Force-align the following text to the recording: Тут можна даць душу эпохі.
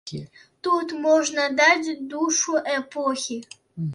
Тут 0.67 0.93
можна 1.03 1.43
даць 1.59 1.93
душу 2.13 2.57
эпохі. 2.79 3.39